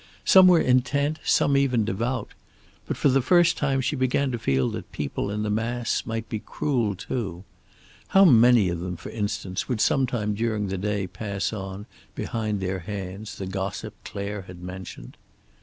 Some 0.25 0.47
were 0.47 0.59
intent, 0.59 1.19
some 1.23 1.55
even 1.55 1.85
devout. 1.85 2.31
But 2.87 2.97
for 2.97 3.09
the 3.09 3.21
first 3.21 3.55
time 3.55 3.81
she 3.81 3.95
began 3.95 4.31
to 4.31 4.39
feel 4.39 4.67
that 4.71 4.91
people 4.91 5.29
in 5.29 5.43
the 5.43 5.51
mass 5.51 6.07
might 6.07 6.27
be 6.27 6.39
cruel, 6.39 6.95
too. 6.95 7.43
How 8.07 8.25
many 8.25 8.69
of 8.69 8.79
them, 8.79 8.97
for 8.97 9.09
instance, 9.11 9.69
would 9.69 9.79
sometime 9.79 10.33
during 10.33 10.69
the 10.69 10.77
day 10.79 11.05
pass 11.05 11.53
on, 11.53 11.85
behind 12.15 12.61
their 12.61 12.79
hands, 12.79 13.35
the 13.35 13.45
gossip 13.45 13.93
Clare 14.03 14.41
had 14.47 14.63
mentioned? 14.63 15.17